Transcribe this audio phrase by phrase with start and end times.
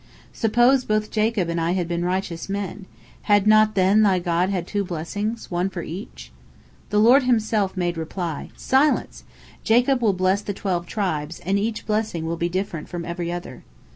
[0.33, 2.87] Suppose both Jacob and I had been righteous men,
[3.29, 6.31] had not then thy God had two blessings, one for each?"
[6.89, 9.23] The Lord Himself made reply: "Silence!
[9.63, 13.63] Jacob will bless the twelve tribes, and each blessing will be different from every other."